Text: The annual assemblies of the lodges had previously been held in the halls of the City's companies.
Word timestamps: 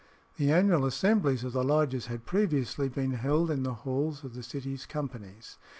The 0.37 0.51
annual 0.51 0.83
assemblies 0.87 1.43
of 1.43 1.53
the 1.53 1.63
lodges 1.63 2.07
had 2.07 2.25
previously 2.25 2.89
been 2.89 3.11
held 3.11 3.51
in 3.51 3.61
the 3.61 3.75
halls 3.85 4.23
of 4.23 4.33
the 4.33 4.41
City's 4.41 4.87
companies. 4.87 5.59